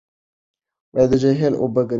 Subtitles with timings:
[1.09, 1.89] د جهیل اوبه ګرمېږي.